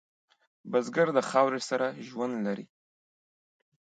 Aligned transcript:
بزګر 0.71 1.07
د 1.17 1.19
خاورې 1.29 1.61
سره 1.69 1.85
ژوند 2.07 2.35
لري 2.45 2.65